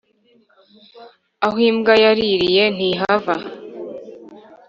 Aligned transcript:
Aho 1.45 1.57
imbwa 1.69 1.93
yaririye 2.03 2.63
ntihava. 2.75 3.35